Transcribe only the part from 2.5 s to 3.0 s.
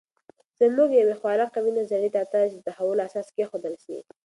چې د تحول